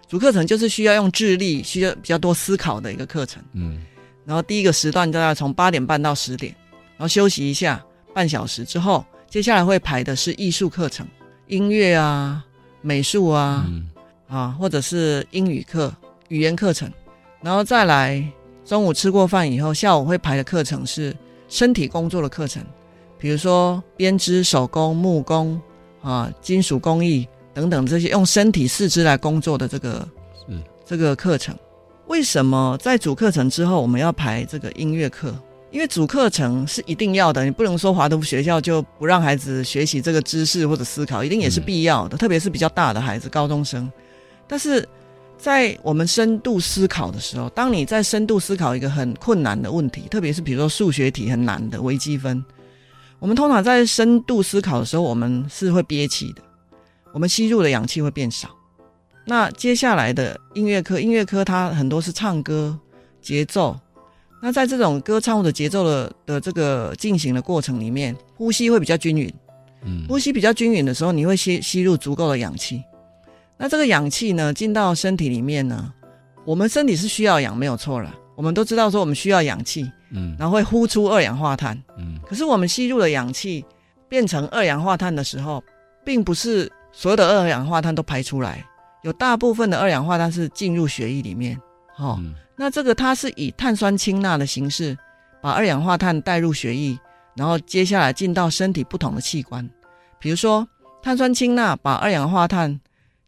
[0.06, 3.42] 主课程就是需要用智力、需要比较多思考的一个课程。
[3.54, 3.80] 嗯
[4.24, 6.54] 然后第一个时段大概从八点半到十点，
[6.96, 7.82] 然后休息一下
[8.14, 11.06] 半小时之后，接下来会排的是艺术课程，
[11.46, 12.44] 音乐啊、
[12.80, 13.64] 美术啊。
[13.68, 13.88] 嗯
[14.28, 15.94] 啊，或者是英语课、
[16.28, 16.90] 语言课程，
[17.42, 18.26] 然后再来
[18.64, 21.14] 中午吃过饭以后，下午会排的课程是
[21.50, 22.64] 身体工作的课程，
[23.18, 25.60] 比如说编织、手工、木工
[26.00, 31.54] 啊、金属工艺等等这些用身体四肢来工作的这个是这个课程。
[32.12, 35.34] 为什么在主课程之后我们要排这个音乐课？
[35.70, 43.90] 因为主课程是一定要的，你不能说华德福学校就不让孩子学习这个知识或者思考，一定也是必要的，特别是比较大的孩子，高中生。
[44.46, 44.86] 但是
[45.38, 52.44] 在我们深度思考的时候，当你在深度思考一个很困难的问题，特别是比如说数学题很难的微积分，
[53.20, 56.42] 我们通常在深度思考的时候，我们是会憋气的，
[57.14, 58.50] 我们吸入的氧气会变少。
[59.24, 62.78] 那接下来的音乐课，音乐课它很多是唱歌
[63.20, 63.78] 节奏，
[64.42, 69.32] 那在这种歌唱或者节奏的的这个进行的过程里面，呼吸会比较均匀。
[69.84, 72.82] 嗯呼吸比较均匀的时候，你会吸吸入足够的氧气。
[73.56, 75.92] 那这个氧气呢，进到身体里面呢，
[76.44, 78.12] 我们身体是需要氧，没有错了。
[78.34, 81.80] 我们都知道说我们需要氧气，嗯然后会呼出二氧化碳。
[81.98, 83.64] 嗯可是我们吸入的氧气
[84.08, 85.62] 变成二氧化碳的时候，
[86.04, 88.64] 并不是所有的二氧化碳都排出来，
[89.02, 91.56] 有大部分的二氧化碳是进入血液里面。
[91.98, 94.96] 哦，嗯那这个它是以碳酸氢钠的形式
[95.40, 96.98] 把二氧化碳带入血液，
[97.34, 99.68] 然后接下来进到身体不同的器官，
[100.18, 100.66] 比如说
[101.02, 102.80] 碳酸氢钠把二氧化碳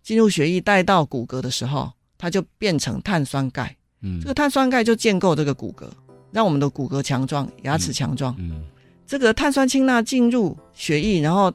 [0.03, 3.77] 进入血液带到骨骼的时候，它就变成碳酸钙。
[4.03, 5.89] 嗯这个碳酸钙就建构这个骨骼，
[6.31, 8.35] 让我们的骨骼强壮，牙齿强壮。
[8.39, 8.63] 嗯
[9.07, 11.53] 这个碳酸氢钠进入血液，然后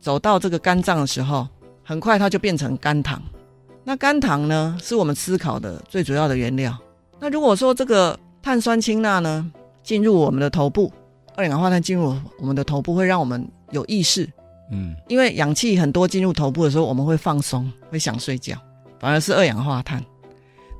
[0.00, 1.46] 走到这个肝脏的时候，
[1.84, 3.22] 很快它就变成肝糖。
[3.88, 6.76] 那肝糖呢，是我们思考的最主要的原料。
[7.18, 9.50] 那如果说这个碳酸氢钠呢，
[9.82, 10.92] 进入我们的头部，
[11.34, 14.28] 二氧化碳进入我们的头部，会让我们有意识，
[14.70, 18.58] 嗯因为氧气很多进入头部的时候，我们会放松，会想睡觉，
[19.00, 20.04] 反而是二氧化碳。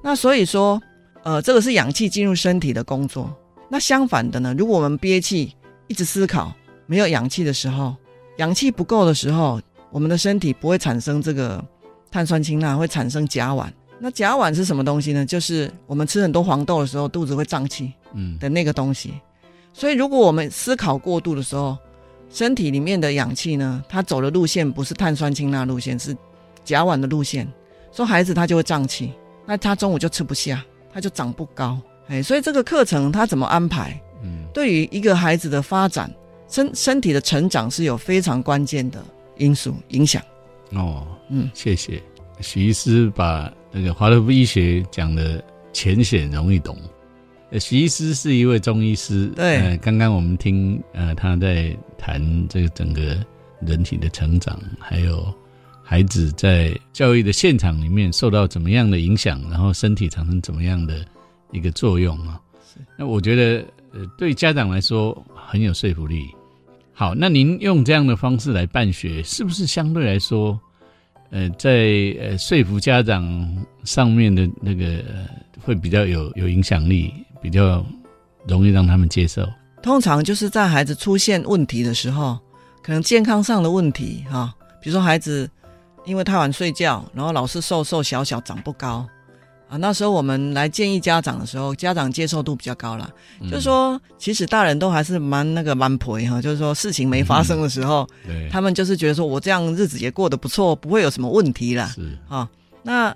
[0.05, 0.79] 那所以说，
[1.23, 3.35] 呃，这个是氧气进入身体的工作。
[3.71, 6.53] 那相反的呢，如果我们憋气，一直思考，
[6.85, 7.97] 没有氧气的时候，
[8.37, 9.59] 氧气不够的时候，
[9.91, 11.65] 我们的身体不会产生这个
[12.11, 13.67] 碳酸氢钠，会产生甲烷。
[14.01, 15.27] 那甲烷是什么东西呢？
[15.27, 19.15] 就是我们吃很多黄豆的时候，肚子会胀气嗯的那个东西。
[19.73, 21.77] 所以，如果我们思考过度的时候，
[22.31, 26.17] 身体里面的氧气呢，它走的路线不是碳酸氢钠路线，是
[26.65, 27.47] 甲烷的路线。
[27.91, 29.13] 说孩子他就会胀气，
[29.47, 31.79] 那他中午就吃不下，他就长不高。
[32.09, 36.09] 哎，所以这个课程他怎么安排，嗯对于一个孩子的发展、
[36.49, 39.03] 身身体的成长是有非常关键的
[39.37, 40.23] 因素影响。
[40.73, 42.03] 哦，嗯，谢谢
[42.41, 46.77] 许医师把那个华德福医学讲的浅显容易懂。
[47.51, 53.17] 呃，许医师是一位中医师，对呃，刚刚我们听呃他在谈这个整个
[53.61, 55.35] 人体的成长，还有
[55.83, 61.05] 孩子在教育的现场里面受到怎么样的影响，然后身体产生怎么样的
[61.51, 62.39] 一个作用啊？
[62.97, 66.29] 那我觉得呃对家长来说很有说服力。
[66.99, 70.59] 好，那您用这样的方式来办学，是不是相对来说？
[71.31, 71.71] 呃，在
[72.21, 73.25] 呃说服家长
[73.85, 75.29] 上面的那个、呃
[75.63, 77.87] 会比较有有影响力，比较
[78.49, 79.49] 容易让他们接受。
[79.81, 82.37] 通常就是在孩子出现问题的时候，
[82.83, 85.49] 可能健康上的问题哈、比如说孩子
[86.05, 89.07] 因为太晚睡觉，然后老是瘦瘦小小长不高，
[89.69, 93.11] 啊，那时候我们来建议家长的时候，家长接受度比较高啦。
[93.41, 101.87] 嗯就是说，其实大人都还是蛮那个蛮婆哈，就是说事情没发生的时候，对，他们就是觉得说我这样日子也过得不错，不会有什么问题啦。
[101.95, 102.49] 是啊，
[102.83, 103.15] 那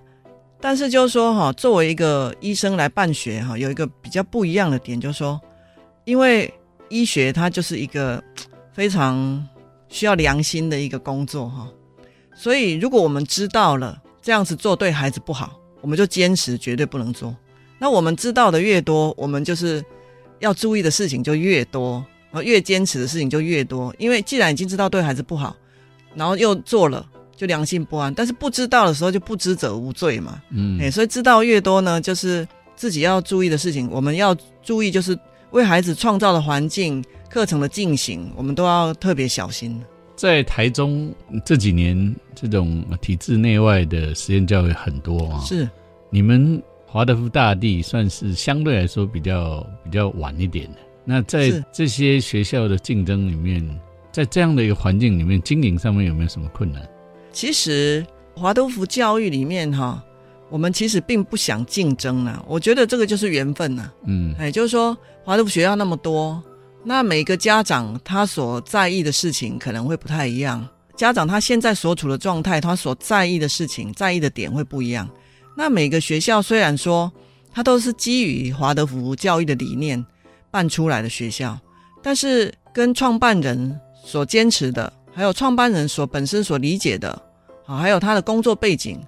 [0.60, 5.40] 但是就是说哈，作为一个医生来办学哈，有一个比较不一样的点，就是说，
[6.04, 6.52] 因为
[6.90, 8.22] 医学它就是一个
[8.74, 9.42] 非常
[9.88, 11.66] 需要良心的一个工作哈，
[12.34, 17.36] 所以如果我们知道了这样子做对孩子不好，我们就坚持绝对不能做。
[17.78, 19.84] 那我们知道的越多，我们就是
[20.38, 21.94] 要注意的事情就越多，
[22.30, 23.94] 然后越坚持的事情就越多。
[23.98, 25.54] 因为既然已经知道对孩子不好，
[26.14, 27.04] 然后又做了，
[27.36, 28.14] 就良心不安。
[28.14, 35.18] 但是不知道的时候就不知者无罪嘛，嗯哎、所以知道越多呢，就是自己要注意的事情，我们要注意就是
[35.50, 39.82] 为孩子创造的环境、课程的进行，我们都要特别小心。
[40.22, 41.12] 在台中
[41.44, 45.40] 这几年，这种体制内外的实验教育很多啊。
[45.40, 45.68] 是
[46.10, 50.78] 你们华德福大地算是相对来说比较比较晚一点的。
[51.04, 53.68] 那在这些学校的竞争里面，
[54.12, 56.88] 在这样的一个环境里面，经营上面有没有什么困难？
[57.32, 58.06] 其实
[58.36, 60.00] 华德福教育里面哈，
[60.50, 62.44] 我们其实并不想竞争啊。
[62.46, 63.90] 我觉得这个就是缘分呐。
[64.06, 66.40] 嗯哎，就是说华德福学校那么多，
[66.84, 70.66] 那每个家长他所在意的事情可能会不太一样。
[70.96, 75.08] 家长他现在所处的状态，他所在意的事情、在意的点会不一样。
[75.56, 77.10] 那每个学校虽然说
[77.52, 80.02] 它都是基于华德福教育的理念
[80.50, 81.58] 办出来的学校，
[82.02, 87.10] 但是跟创办人所坚持的，还有创办人所本身所理解的，
[87.66, 89.00] 啊，还有他的工作背景，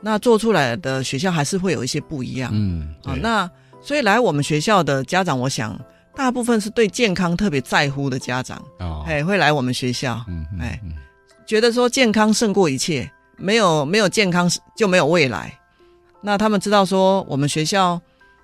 [0.00, 2.50] 那做出来的学校还是会有一些不一样。
[2.54, 3.50] 嗯，好，那
[3.82, 5.78] 所以来我们学校的家长，我想
[6.14, 10.92] 大部分是对健康特别在乎的家长，哦，哎，会来我们学校，嗯，嗯哎嗯
[11.46, 15.52] 觉得说健康胜过一切，没有没有健康就没有未来。
[16.20, 18.00] 那他们知道说，我们学校，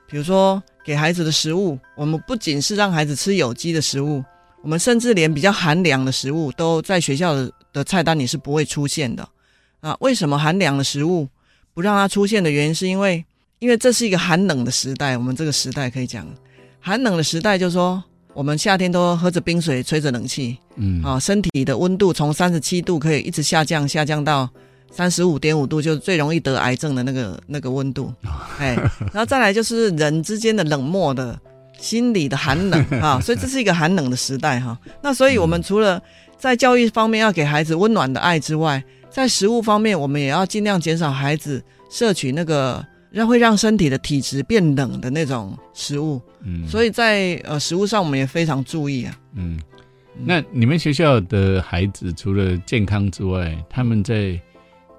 [0.09, 4.24] 比如说给孩子的食物，我们不仅是让孩子吃有机的食物，
[4.62, 9.29] 我们甚至连比较寒凉的食物都在学校的的菜单里是不会出现的。
[9.81, 11.29] 啊，为什么寒凉的食物
[11.74, 13.24] 不让它出现的原因，是因为
[13.59, 16.26] 因为这是一个寒冷的时代，我们这个时代可以讲，
[16.87, 18.01] 寒冷的时代就是说，
[18.33, 24.49] 我们夏天都喝着冰水，吹着冷气，嗯，啊，身体的温度从三十七度可以一直下降，下降到
[24.92, 28.14] 三十五点五度，就是最容易得癌症的那个那个温度。
[28.61, 28.77] 哎，
[29.12, 31.37] 然后再来就是人之间的冷漠的
[31.77, 34.79] 心理的寒冷 啊，所以这是一个寒冷的时代哈。
[35.03, 36.01] 那所以我们除了
[36.38, 46.20] 在教育方面要给孩子温暖的爱之外，在食物方面，我们也要尽量减少孩子摄取那个让会让身体的体质变冷的那种食物。
[46.42, 49.18] 嗯，所以在呃食物上，我们也非常注意啊。
[49.35, 49.59] 嗯，
[50.22, 54.38] 那你们学校的孩子除了健康之外，他们在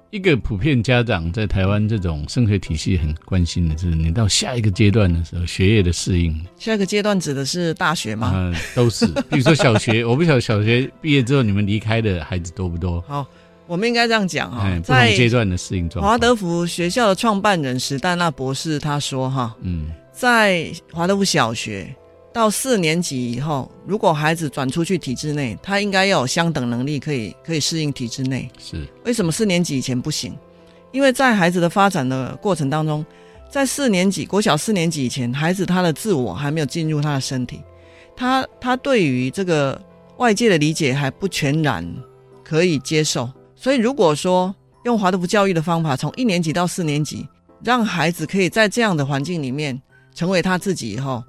[0.10, 8.32] 一个普遍家长在台湾这种升学体系很关心的，就是你到下一个阶段的时候，学业的适应下一个阶段指的是大学吗？
[8.34, 13.00] 嗯、都是，比如说小学， 我不晓得小学毕业之后你们离开的孩子多不多？
[13.08, 13.28] 好，
[13.68, 16.04] 我们应该这样讲哈、哎，在阶段的适应状。
[16.04, 21.94] 华德福学校的创办人史丹纳博士他说哈，嗯在华德福小学
[22.34, 28.50] 到四年级以后，如果孩子转出去体制内，他应该要有相等能力可以可以适应体制内。
[28.58, 30.36] 是，为什么四年级以前不行？
[30.92, 33.06] 因为在孩子的发展的过程当中，
[33.52, 37.62] 在四年级国小四年级以前，孩子他的自我还没有进入他的身体，
[38.16, 39.80] 他他对于这个
[40.18, 41.86] 外界的理解还不全然
[42.44, 43.30] 可以接受。
[43.60, 47.28] 所以如果说用华德福教育的方法，从一年级到四年级，
[47.64, 49.78] 让孩子可以在这样的环境里面
[50.14, 51.24] 成为他自己以后，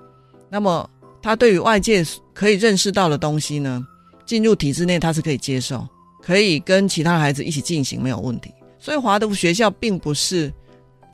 [0.51, 0.89] 那么
[1.23, 3.85] 他对于外界可以认识到的东西呢，
[4.27, 5.85] 进入体制内他是可以接受，
[6.23, 8.53] 可以跟其他的孩子一起进行没有问题。
[8.79, 10.53] 所以华德福学校并不是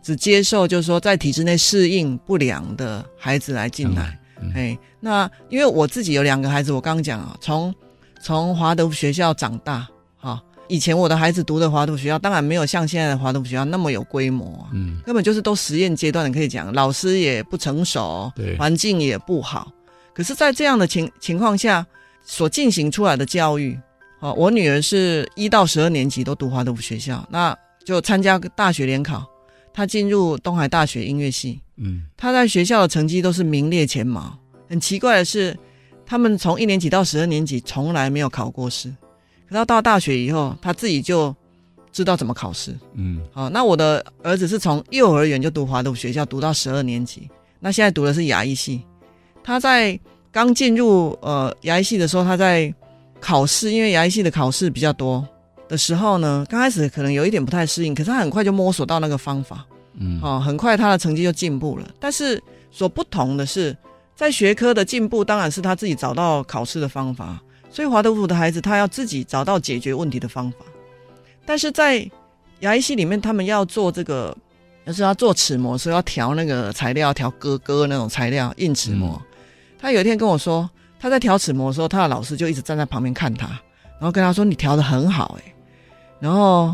[0.03, 4.19] 只接受，就是说在体制内适应不良的孩子来进来。
[4.43, 7.75] 嗯哎，那因为我自己有两个孩子，我刚刚讲啊，从
[8.21, 9.89] 从华德福学校长大，哈、
[10.69, 18.57] 以前我的孩子读的华德福学校，当然没有像现在的华德福学校那么有规模啊、嗯，根本就是都实验阶段你，可以讲，老师也不成熟，对。
[18.57, 19.71] 环境也不好。
[20.15, 21.87] 可是，在这样的情情况下，
[22.25, 23.79] 所进行出来的教育，
[24.21, 29.25] 哦，我女儿是一到十二年级都读华德福学校，那就参加大学联考，
[29.73, 32.05] 她进入东海大学音乐系，嗯。
[32.17, 34.39] 她在学校的成绩都是名列前茅。
[34.69, 35.55] 很奇怪的是，
[36.07, 38.91] 他们从一年级到十二年级从来没有考过试，
[39.55, 41.35] 可到到大学以后，他自己就
[41.93, 42.77] 知道怎么考试。
[42.95, 47.29] 嗯好，那我的儿子是从幼儿园就读华德福学校，读到十二年级，
[47.61, 48.83] 那现在读的是牙医系。
[49.43, 49.99] 他在
[50.33, 52.75] 刚进入呃牙医系的时候，他在
[53.21, 55.27] 考试，因为牙医系的考试比较多
[55.69, 59.65] 的时候呢，刚开始可能有一点不太适应，可是他很快就摸索到那个方法。
[59.97, 61.89] 嗯，哦，很快他的成绩就进步了。
[62.01, 62.43] 但是
[62.73, 63.77] 所不同的是，
[64.17, 67.41] 在学科的进步当然是他自己找到考试的方法，
[67.75, 70.59] 所以华德福的孩子他要自己找到解决问题的方法。
[71.45, 72.09] 但是在
[72.61, 74.35] 牙医系里面，他们要做这个，
[74.87, 79.21] 就是要做齿模，所以要调那个材料，调哥哥那种材料硬齿模。
[79.77, 80.71] 他有一天跟我说，
[81.01, 83.49] 他在调齿模的时候，他的老师就一直站在旁边看他，
[83.99, 85.55] 然后跟他说：“你调的很好。”哎，
[86.21, 86.73] 然后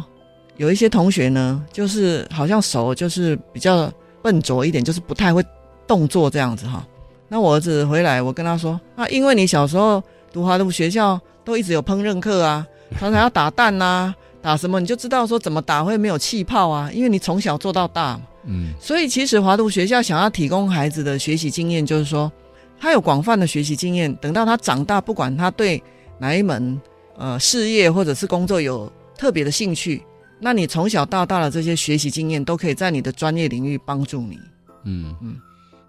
[0.59, 3.91] 有一些同学呢，就是好像手就是比较
[4.21, 5.43] 笨拙一点，就是不太会
[5.87, 6.87] 动作这样子哈。
[7.27, 12.67] 那我儿子回来，我跟他说：“啊，因为你小时候读华德福学校都一直有烹饪课啊，
[12.99, 18.23] 常常要打蛋呐、打什么，你就知道说怎么打会没有气泡啊，因为你从小做到大嘛。
[18.47, 22.31] 嗯所以其实华德福学校想要提供孩子的学习经验，就是说
[22.79, 25.83] 他有广泛的学习经验，等到他长大，不管他对
[26.19, 26.81] 哪一门
[27.19, 30.03] 呃事业或者是工作有特别的兴趣，
[30.39, 34.39] 那你从小到大的这些学习经验，都可以在你的专业领域帮助你。
[34.85, 35.37] 嗯嗯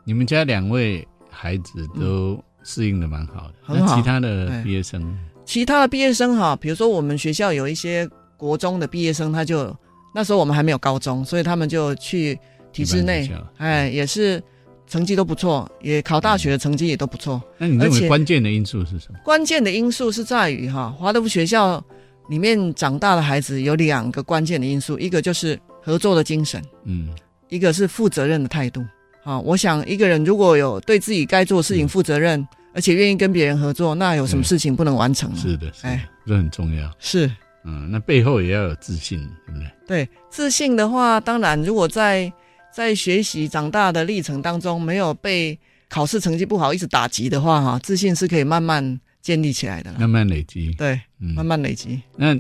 [0.03, 3.95] 你们家两位孩子都适应的蛮好的，很好。
[3.95, 8.07] 那其他的毕业生，其他的毕业生哈，比如说我们学校有一些
[8.37, 9.75] 国中的毕业生，他就
[10.13, 12.37] 那时候我们还没有高中，所以他们就去
[12.71, 14.41] 体制内哎，也是
[14.87, 17.41] 成绩都不错，也考大学的成绩也都不错。
[17.57, 19.19] 那你认为关键的因素是什么？
[19.23, 21.83] 关键的因素是在于哈，华德福学校
[22.29, 27.09] 里面长大的孩子有两个关键的因素，一个就是合作的精神，嗯。
[27.49, 28.81] 一个是负责任的态度。
[29.23, 35.37] 啊，我想一个人如果有对自己该做的事情嗯负责任，而且愿意跟别人合作，那有什么事情不能完成呢？
[35.37, 36.91] 是的，哎，这很重要。
[36.99, 37.29] 是
[37.63, 39.71] 嗯，那背后也要有自信，对不对？
[39.87, 42.31] 对自信的话，当然如果在
[42.73, 45.59] 在学习长大的历程当中没有被
[45.89, 49.93] 考试成绩不好一直打击的话，哈，自信是可以慢慢建立起来的。
[49.99, 50.71] 慢慢累积。
[50.73, 52.01] 对，嗯慢慢累积。
[52.15, 52.35] 那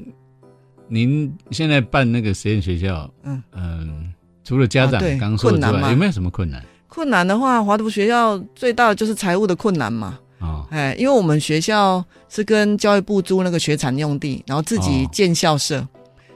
[0.87, 4.13] 您现在办那个实验学校，嗯嗯，
[4.43, 6.63] 除了家长刚说的有没有什么困难？
[6.93, 10.19] 困难的话，华德福学校最大的就是财务的困难嘛。
[10.41, 15.87] 哦，哎，因为我们学校是跟教育部租那个学产用地，然后自己哦建校舍，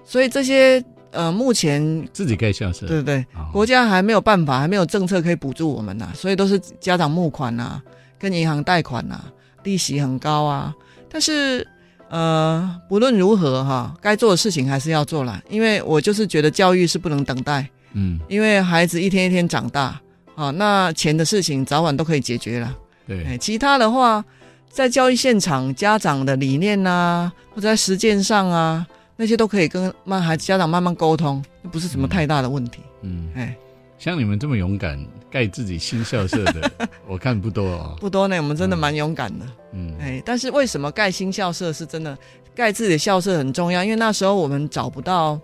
[0.06, 0.82] 所以这些
[1.12, 3.20] 呃，目前自己盖校舍，对不对？
[3.36, 7.82] 哦国家还没有办法，还没有政策可以补助我们呐、所以都是家长募款呐、
[8.18, 9.26] 跟银行贷款呐、
[9.64, 10.74] 利息很高啊。
[11.10, 11.68] 但是
[12.10, 19.99] 呃，不论如何哈，该做的事情还是要做啦，因为我就是觉得教育是不能等待，嗯，因为孩子一天一天长大，
[20.36, 22.68] 啊，那钱的事情早晚都可以解决了。
[23.08, 24.24] 哎，对，其他的话，
[24.70, 32.80] 在教育现场，家长的理念呐、或者在实践上啊，那些都可以跟慢孩子家长慢慢沟通，不是什么太大的问题。
[33.02, 33.56] 嗯，哎，
[33.98, 35.00] 像你们这么勇敢
[35.32, 36.72] 盖自己新校舍的，
[37.08, 37.96] 我看不多哦。
[38.00, 39.46] 不多呢，我们真的蛮勇敢的。
[39.74, 42.18] 嗯，哎，但是为什么盖新校舍是真的
[42.54, 43.84] 盖自己的校舍很重要？
[43.84, 45.40] 因为那时候我们找不到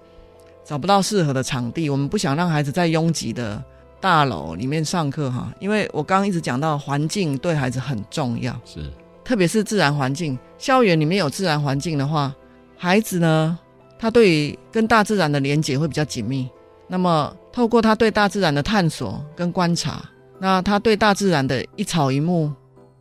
[0.66, 3.64] 找不到适合的场地，我们不想让孩子在拥挤的
[4.02, 5.54] 大楼里面上课哈。
[5.60, 8.60] 因为我刚刚一直讲到环境对孩子很重要。
[8.66, 8.92] 是，
[9.24, 12.36] 特别是自然环境，校园里面有自然环境的话，
[12.76, 13.58] 孩子呢，
[14.00, 16.50] 他对于跟大自然的连接会比较紧密。
[16.88, 20.04] 那么，透过他对大自然的探索跟观察，
[20.40, 22.52] 那他对大自然的一草一木，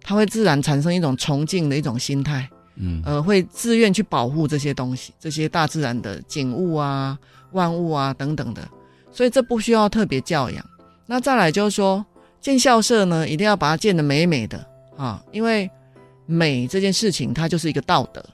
[0.03, 7.19] 他会自然产生一种崇敬的一种心态，嗯，呃，会自愿去保护这些东西，这些大自然的景物啊、
[7.51, 8.63] 万物啊等等的。
[9.11, 10.65] 所以这不需要特别教养。
[11.11, 12.07] 那再来就是说，
[12.41, 14.65] 建校舍呢，一定要把它建得美美的
[14.97, 15.69] 啊，因为
[16.25, 18.25] 美这件事情它就是一个道德。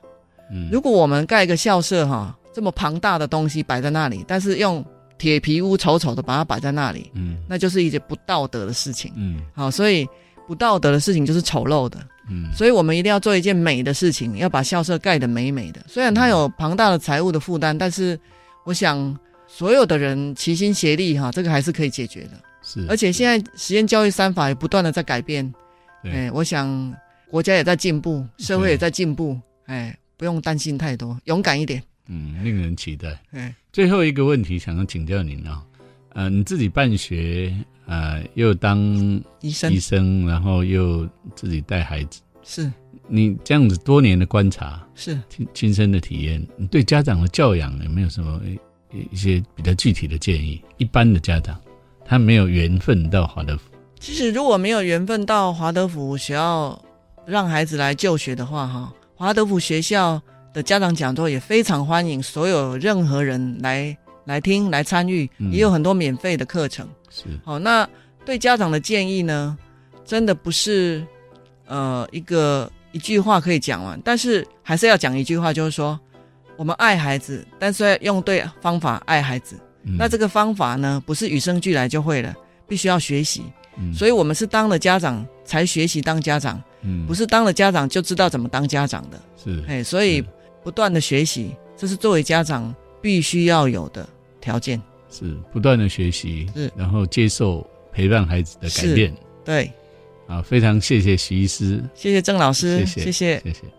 [0.53, 4.85] 嗯，如果我们盖一个校舍哈、这么庞大的东西摆在那里，但是用
[5.17, 9.11] 铁皮屋丑丑的把它摆在那里，嗯那就是一件不道德的事情。
[9.17, 10.07] 嗯好，所以
[10.47, 11.97] 不道德的事情就是丑陋的。
[12.29, 15.81] 嗯，所以我们一定要做一件美的事情，要把校舍盖得美美的。
[15.89, 18.21] 虽然它有庞大的财务的负担，但是
[18.65, 22.33] 我想所有的人齐心协力哈，这个还是可以解决的。
[22.67, 25.55] 是，而且现在实验教育三法也不断的在改变，
[26.03, 26.11] 对。
[26.11, 26.93] 哎，我想
[27.31, 33.17] 国家也在进步，社会也在进步，哎，不用担心太多，勇敢一点，嗯，令人期待。
[33.31, 35.65] 哎，最后一个问题，想要请教您啊、
[36.15, 37.55] 呃，你自己办学，
[37.87, 38.79] 呃，又当
[39.41, 39.73] 医生。
[39.73, 42.73] 医生，然后又自己带孩子，是。
[43.09, 48.43] 你这样子多年的观察，是，亲亲身的体验，你对家长的教养有没有什么
[48.91, 50.61] 一一些比较具体的建议？
[50.77, 51.57] 一般的家长，
[52.09, 53.63] 他没有缘分到华德福，
[53.99, 56.81] 其实如果没有缘分到华德福学校
[57.27, 60.21] 让孩子来就学的话，哈，华德福学校
[60.53, 66.89] 的家长讲座也非常欢迎所有任何人来来听来参与，嗯也有很多免费的课程。
[67.11, 67.89] 是好，那
[68.25, 69.59] 对家长的建议呢，
[70.05, 71.05] 真的不是
[71.67, 75.99] 呃一个一句话可以讲完，但是还是要讲一句话，就是说
[76.57, 79.57] 我们爱孩子，但是要用对方法爱孩子。
[79.87, 79.97] 嗯。
[79.97, 82.35] 那这个方法呢，不是与生俱来就会了，
[82.69, 83.45] 必须要学习。
[83.79, 83.95] 嗯。
[83.95, 87.07] 所以我们是当了家长才学习当家长，嗯。
[87.07, 89.21] 不是当了家长就知道怎么当家长的。
[89.43, 90.23] 是哎，所以
[90.63, 94.07] 不断的学习，这是作为家长必须要有的
[94.41, 94.81] 条件。
[95.09, 96.71] 是不断的学习，是。
[96.77, 99.15] 然后接受陪伴孩子的改变。
[99.45, 99.73] 对，
[100.27, 103.41] 啊，非常谢谢徐医师，谢谢郑老师，谢谢谢谢。
[103.45, 103.76] 谢谢。